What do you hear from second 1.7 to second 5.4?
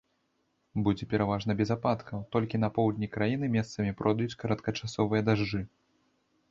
ападкаў, толькі на поўдні краіны месцамі пройдуць кароткачасовыя